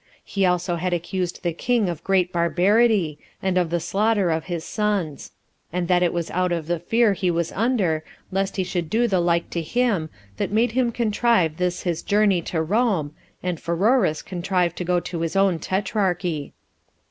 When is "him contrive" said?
10.71-11.57